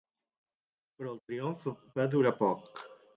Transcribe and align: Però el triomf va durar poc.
Però 1.01 1.11
el 1.17 1.21
triomf 1.27 1.67
va 1.99 2.07
durar 2.17 2.33
poc. 2.41 2.81